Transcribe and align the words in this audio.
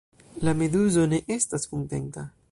La 0.47 0.53
meduzo 0.61 1.03
ne 1.11 1.19
estas 1.37 1.69
kontenta. 1.75 2.25